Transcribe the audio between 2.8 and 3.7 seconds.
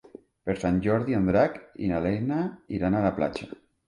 a la platja.